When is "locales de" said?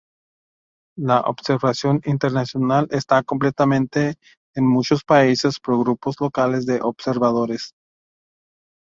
6.19-6.79